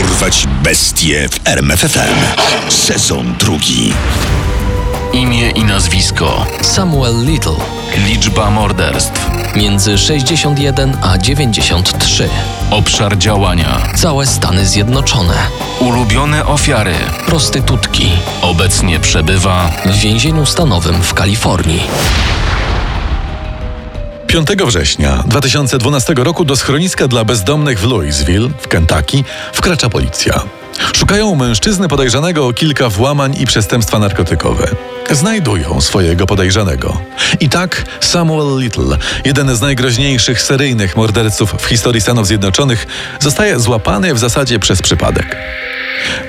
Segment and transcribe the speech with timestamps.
[0.00, 2.14] Porwać bestie w RMFFM.
[2.68, 3.92] Sezon drugi.
[5.12, 6.46] Imię i nazwisko.
[6.62, 7.56] Samuel Little.
[8.06, 9.30] Liczba morderstw.
[9.56, 12.28] Między 61 a 93.
[12.70, 13.78] Obszar działania.
[13.96, 15.34] Całe Stany Zjednoczone.
[15.80, 16.94] Ulubione ofiary.
[17.26, 18.10] Prostytutki.
[18.42, 21.80] Obecnie przebywa W więzieniu stanowym w Kalifornii.
[24.30, 30.42] 5 września 2012 roku do schroniska dla bezdomnych w Louisville, w Kentucky, wkracza policja.
[30.96, 34.68] Szukają mężczyzny podejrzanego o kilka włamań i przestępstwa narkotykowe.
[35.10, 37.00] Znajdują swojego podejrzanego.
[37.40, 42.86] I tak Samuel Little, jeden z najgroźniejszych seryjnych morderców w historii Stanów Zjednoczonych,
[43.20, 45.36] zostaje złapany w zasadzie przez przypadek.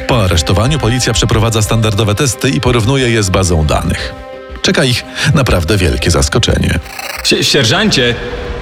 [0.07, 4.13] Po aresztowaniu policja przeprowadza standardowe testy i porównuje je z bazą danych.
[4.61, 6.79] Czeka ich naprawdę wielkie zaskoczenie.
[7.23, 8.15] Sie- Sierżancie,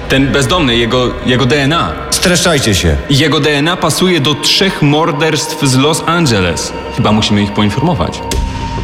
[0.08, 1.92] ten bezdomny, jego, jego DNA.
[2.10, 2.96] Streszczajcie się.
[3.10, 6.72] Jego DNA pasuje do trzech morderstw z Los Angeles.
[6.96, 8.20] Chyba musimy ich poinformować.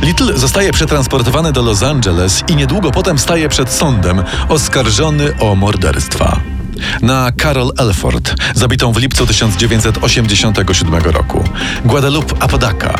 [0.02, 6.40] Little zostaje przetransportowany do Los Angeles i niedługo potem staje przed sądem oskarżony o morderstwa.
[7.02, 11.44] Na Carol Elford, zabitą w lipcu 1987 roku,
[11.84, 12.94] Guadalupe Apodaca,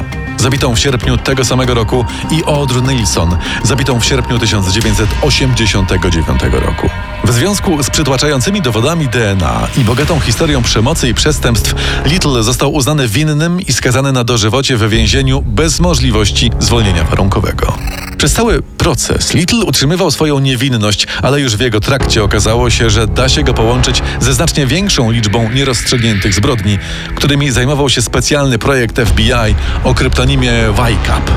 [0.47, 6.91] zabitą w sierpniu tego samego roku i Audrey Nilsson, zabitą w sierpniu 1989 roku.
[7.25, 11.75] W związku z przytłaczającymi dowodami DNA i bogatą historią przemocy i przestępstw,
[12.05, 17.77] Little został uznany winnym i skazany na dożywocie we więzieniu bez możliwości zwolnienia warunkowego.
[18.19, 23.06] Przez cały proces Little utrzymywał swoją niewinność, ale już w jego trakcie okazało się, że
[23.06, 26.78] da się go połączyć ze znacznie większą liczbą nierozstrzygniętych zbrodni,
[27.14, 30.53] którymi zajmował się specjalny projekt FBI o kryptonimie
[30.89, 31.31] YCAP.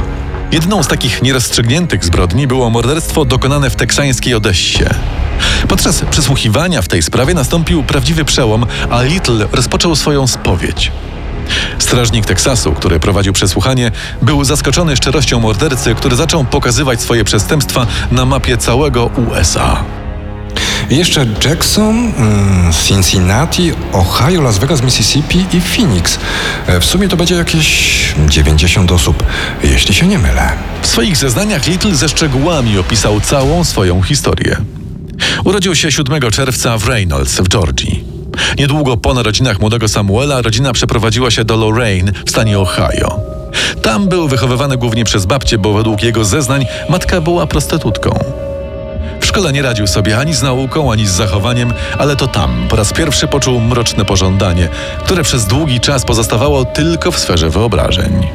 [0.51, 4.85] Jedną z takich nierozstrzygniętych zbrodni było morderstwo dokonane w teksańskiej Odessie.
[5.67, 10.91] Podczas przesłuchiwania w tej sprawie nastąpił prawdziwy przełom, a Little rozpoczął swoją spowiedź.
[11.79, 18.25] Strażnik Teksasu, który prowadził przesłuchanie, był zaskoczony szczerością mordercy, który zaczął pokazywać swoje przestępstwa na
[18.25, 19.83] mapie całego USA.
[20.89, 26.19] Jeszcze Jackson, mm, Cincinnati, Ohio, Las Vegas, Mississippi i Phoenix.
[26.67, 29.23] E, W sumie to będzie jakieś 90 osób,
[29.63, 30.49] jeśli się nie mylę.
[30.81, 34.57] W swoich zeznaniach Little ze szczegółami opisał całą swoją historię.
[35.43, 38.08] Urodził się 7 czerwca w Reynolds w Georgii.
[38.57, 43.19] Niedługo po narodzinach młodego Samuela rodzina przeprowadziła się do Lorraine w stanie Ohio.
[43.81, 48.19] Tam był wychowywany głównie przez babcię, bo według jego zeznań matka była prostytutką.
[49.21, 52.75] W szkole nie radził sobie ani z nauką, ani z zachowaniem, ale to tam po
[52.75, 54.69] raz pierwszy poczuł mroczne pożądanie,
[55.05, 58.27] które przez długi czas pozostawało tylko w sferze wyobrażeń.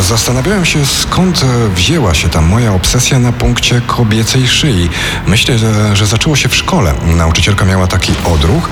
[0.00, 1.44] Zastanawiałem się, skąd
[1.74, 4.88] wzięła się ta moja obsesja na punkcie kobiecej szyi.
[5.26, 6.94] Myślę, że, że zaczęło się w szkole.
[7.04, 8.68] Nauczycielka miała taki odruch.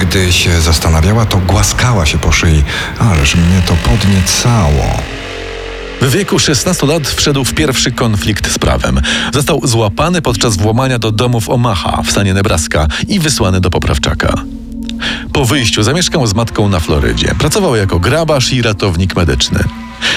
[0.00, 2.64] Gdy się zastanawiała, to głaskała się po szyi.
[2.98, 5.02] Ależ mnie to podniecało.
[6.00, 9.00] W wieku 16 lat wszedł w pierwszy konflikt z prawem.
[9.34, 14.34] Został złapany podczas włamania do domu w Omaha w stanie Nebraska i wysłany do poprawczaka.
[15.32, 17.34] Po wyjściu zamieszkał z matką na Florydzie.
[17.38, 19.64] Pracował jako grabarz i ratownik medyczny.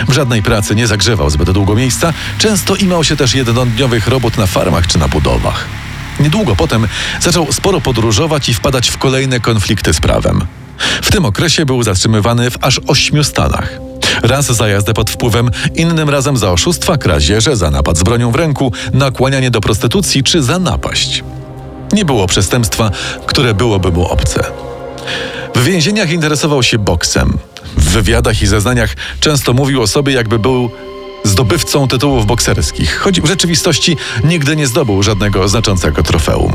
[0.07, 4.47] W żadnej pracy nie zagrzewał zbyt długo miejsca, często imał się też jednodniowych robót na
[4.47, 5.65] farmach czy na budowach.
[6.19, 6.87] Niedługo potem
[7.21, 10.45] zaczął sporo podróżować i wpadać w kolejne konflikty z prawem.
[11.01, 13.79] W tym okresie był zatrzymywany w aż ośmiu stanach.
[14.23, 18.35] Raz za jazdę pod wpływem, innym razem za oszustwa, kradzieże, za napad z bronią w
[18.35, 21.23] ręku, nakłanianie do prostytucji czy za napaść.
[21.93, 22.91] Nie było przestępstwa,
[23.25, 24.43] które byłoby mu obce.
[25.55, 27.37] W więzieniach interesował się boksem.
[27.77, 30.69] W wywiadach i zeznaniach często mówił o sobie, jakby był
[31.23, 36.53] zdobywcą tytułów bokserskich, choć w rzeczywistości nigdy nie zdobył żadnego znaczącego trofeum.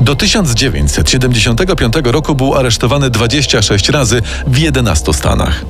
[0.00, 5.64] Do 1975 roku był aresztowany 26 razy w 11 stanach.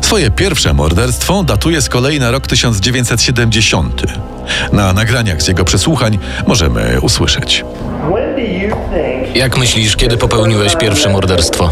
[0.00, 4.02] Swoje pierwsze morderstwo datuje z kolei na rok 1970.
[4.72, 7.64] Na nagraniach z jego przesłuchań możemy usłyszeć.
[9.34, 11.70] Jak myślisz, kiedy popełniłeś pierwsze morderstwo?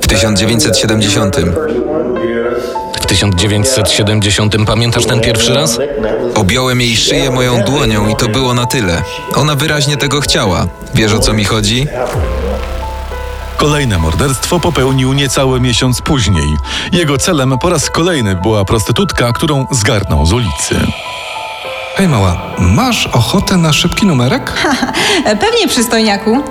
[0.00, 1.36] W 1970
[3.02, 5.78] W 1970 pamiętasz ten pierwszy raz?
[6.34, 9.02] objąłem jej szyję moją dłonią i to było na tyle.
[9.34, 10.66] Ona wyraźnie tego chciała.
[10.94, 11.86] Wiesz o co mi chodzi?
[13.56, 16.48] Kolejne morderstwo popełnił niecały miesiąc później.
[16.92, 20.76] Jego celem po raz kolejny była prostytutka, którą zgarnął z ulicy.
[21.96, 24.52] Hej mała, masz ochotę na szybki numerek?
[25.40, 26.42] Pewnie, przystojniaku.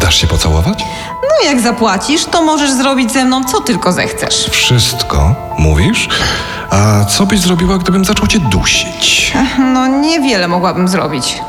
[0.00, 0.84] Dasz się pocałować?
[1.22, 4.48] No jak zapłacisz, to możesz zrobić ze mną co tylko zechcesz.
[4.50, 6.08] Wszystko, mówisz?
[6.70, 9.32] A co byś zrobiła, gdybym zaczął cię dusić?
[9.58, 11.40] No niewiele mogłabym zrobić.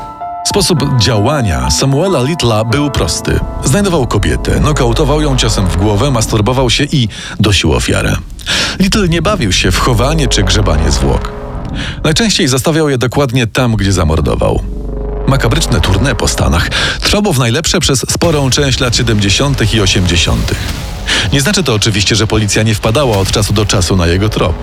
[0.48, 3.40] Sposób działania Samuela Littla był prosty.
[3.64, 7.08] Znajdował kobietę, nokautował ją ciosem w głowę, masturbował się i
[7.40, 8.16] dosił ofiarę.
[8.78, 11.35] Little nie bawił się w chowanie czy grzebanie zwłok.
[12.04, 14.62] Najczęściej zostawiał je dokładnie tam, gdzie zamordował.
[15.26, 16.68] Makabryczne tournée po Stanach
[17.00, 19.74] trwało w najlepsze przez sporą część lat 70.
[19.74, 20.54] i 80.
[21.32, 24.54] Nie znaczy to oczywiście, że policja nie wpadała od czasu do czasu na jego trop.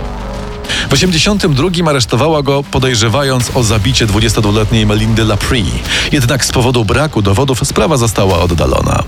[0.89, 5.65] W 82 aresztowała go podejrzewając o zabicie 22-letniej Melindy Laprie.
[6.11, 9.03] Jednak z powodu braku dowodów sprawa została oddalona.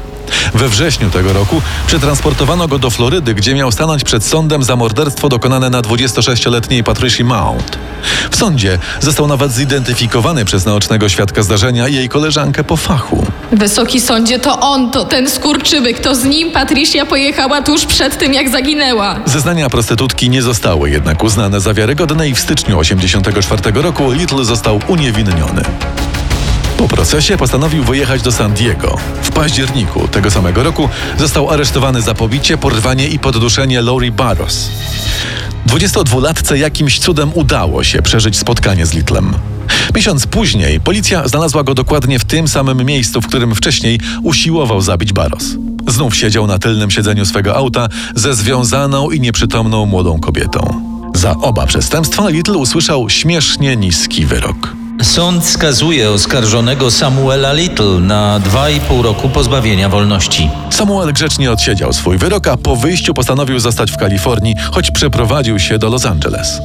[0.54, 5.30] We wrześniu tego roku przetransportowano go do Florydy, gdzie miał stanąć przed sądem za morderstwo
[5.30, 7.78] dokonane na 26-letniej Patricia Mount.
[8.32, 13.28] W sądzie został nawet zidentyfikowany przez naocznego świadka zdarzenia i jej koleżankę po fachu.
[13.52, 18.34] Wysoki sądzie, to on, to ten skurczybyk, to z nim Patricia pojechała tuż przed tym,
[18.34, 19.16] jak zaginęła.
[19.26, 24.80] Zeznania prostytutki nie zostały jednak uznane za wiarygodne i w styczniu 1984 roku Little został
[24.88, 25.62] uniewinniony.
[26.78, 28.98] Po procesie postanowił wyjechać do San Diego.
[29.22, 34.70] W październiku tego samego roku został aresztowany za pobicie, porwanie i podduszenie Lori Barros.
[35.68, 39.34] 22-latce jakimś cudem udało się przeżyć spotkanie z Littlem.
[39.96, 45.14] Miesiąc później policja znalazła go dokładnie w tym samym miejscu, w którym wcześniej usiłował zabić
[45.14, 45.46] Barros.
[45.88, 50.82] Znów siedział na tylnym siedzeniu swego auta ze związaną i nieprzytomną młodą kobietą.
[51.16, 54.85] Za oba przestępstwa Little usłyszał śmiesznie niski wyrok.
[55.04, 60.50] Sąd skazuje oskarżonego Samuela Little na 2,5 roku pozbawienia wolności.
[60.70, 65.78] Samuel grzecznie odsiedział swój wyrok, a po wyjściu postanowił zostać w Kalifornii, choć przeprowadził się
[65.78, 66.62] do Los Angeles.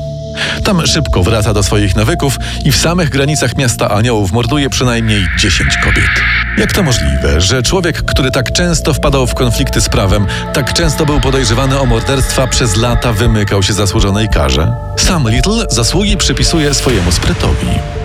[0.65, 5.76] Tam szybko wraca do swoich nawyków i w samych granicach miasta aniołów morduje przynajmniej 10
[5.76, 6.11] kobiet.
[6.59, 11.06] Jak to możliwe, że człowiek, który tak często wpadał w konflikty z prawem, tak często
[11.06, 14.73] był podejrzewany o morderstwa, przez lata wymykał się zasłużonej karze?
[14.97, 18.00] Sam Little zasługi przypisuje swojemu sprytowi.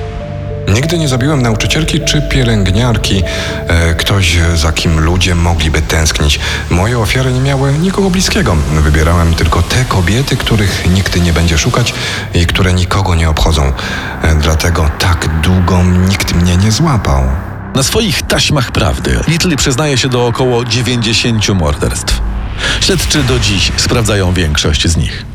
[0.68, 3.24] Nigdy nie zabiłem nauczycielki czy pielęgniarki,
[3.68, 6.40] e, ktoś za kim ludzie mogliby tęsknić.
[6.70, 8.56] Moje ofiary nie miały nikogo bliskiego.
[8.72, 11.94] Wybierałem tylko te kobiety, których nigdy nie będzie szukać
[12.34, 13.74] i które nikogo nie obchodzą.
[14.22, 17.24] E, dlatego tak długo nikt mnie nie złapał.
[17.76, 22.22] Na swoich taśmach prawdy Little przyznaje się do około 90 morderstw.
[22.82, 25.35] Śledczy do dziś sprawdzają większość z nich.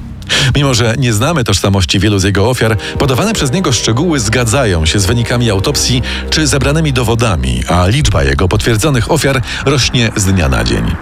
[0.57, 4.99] Mimo, że nie znamy tożsamości wielu z jego ofiar, podawane przez niego szczegóły zgadzają się
[4.99, 10.65] z wynikami autopsji czy zebranymi dowodami, a liczba jego potwierdzonych ofiar rośnie z dnia na
[10.65, 10.95] dzień.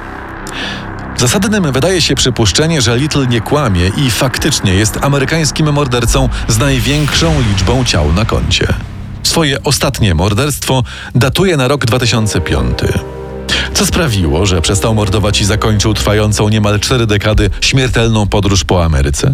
[1.17, 7.35] Zasadnym wydaje się przypuszczenie, że Little nie kłamie i faktycznie jest amerykańskim mordercą z największą
[7.41, 8.67] liczbą ciał na koncie.
[9.23, 10.83] Swoje ostatnie morderstwo
[11.15, 12.79] datuje na rok 2005.
[13.75, 19.33] Co sprawiło, że przestał mordować i zakończył trwającą niemal cztery dekady śmiertelną podróż po Ameryce?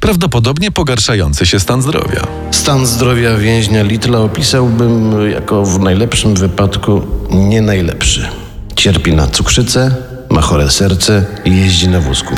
[0.00, 2.20] Prawdopodobnie pogarszający się stan zdrowia.
[2.50, 8.28] Stan zdrowia więźnia Littla opisałbym jako w najlepszym wypadku nie najlepszy.
[8.76, 9.94] Cierpi na cukrzycę,
[10.30, 12.34] ma chore serce i jeździ na wózku.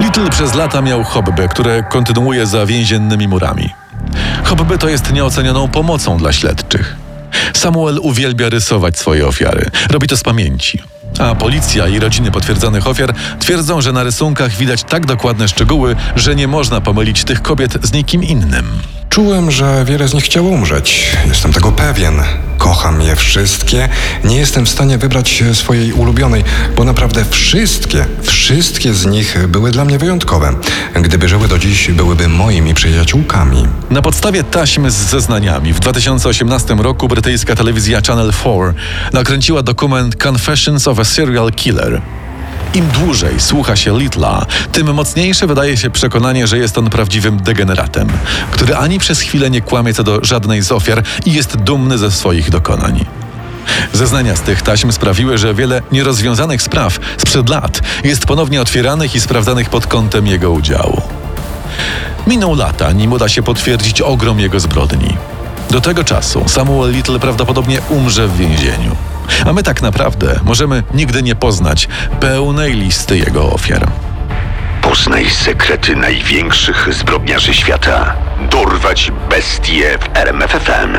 [0.00, 3.70] Little przez lata miał hobby, które kontynuuje za więziennymi murami.
[4.44, 6.96] Hobby to jest nieocenioną pomocą dla śledczych.
[7.60, 9.70] Samuel uwielbia rysować swoje ofiary.
[9.90, 10.78] Robi to z pamięci.
[11.18, 16.34] A policja i rodziny potwierdzonych ofiar twierdzą, że na rysunkach widać tak dokładne szczegóły, że
[16.34, 18.66] nie można pomylić tych kobiet z nikim innym.
[19.10, 21.16] Czułem, że wiele z nich chciało umrzeć.
[21.26, 22.22] Jestem tego pewien.
[22.58, 23.88] Kocham je wszystkie.
[24.24, 26.44] Nie jestem w stanie wybrać swojej ulubionej,
[26.76, 30.54] bo naprawdę wszystkie, wszystkie z nich były dla mnie wyjątkowe.
[30.94, 33.66] Gdyby żyły do dziś, byłyby moimi przyjaciółkami.
[33.90, 38.74] Na podstawie taśmy z zeznaniami w 2018 roku brytyjska telewizja Channel 4
[39.12, 42.02] nakręciła dokument Confessions of a Serial Killer.
[42.74, 48.08] Im dłużej słucha się Litla, tym mocniejsze wydaje się przekonanie, że jest on prawdziwym degeneratem,
[48.50, 52.10] który ani przez chwilę nie kłamie co do żadnej z ofiar i jest dumny ze
[52.10, 53.04] swoich dokonań.
[53.92, 59.20] Zeznania z tych taśm sprawiły, że wiele nierozwiązanych spraw sprzed lat jest ponownie otwieranych i
[59.20, 61.02] sprawdzanych pod kątem jego udziału.
[62.26, 65.16] Miną lata, nim uda się potwierdzić ogrom jego zbrodni.
[65.70, 68.96] Do tego czasu Samuel Little prawdopodobnie umrze w więzieniu.
[69.46, 71.88] A my tak naprawdę możemy nigdy nie poznać
[72.20, 73.88] pełnej listy jego ofiar.
[74.82, 78.14] Poznaj sekrety największych zbrodniarzy świata.
[78.50, 80.96] Dorwać bestie w RMFFM.